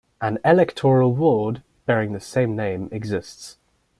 An 0.19 0.39
electoral 0.43 1.13
ward 1.13 1.61
bearing 1.85 2.13
the 2.13 2.19
same 2.19 2.55
name 2.55 2.89
exists. 2.91 3.57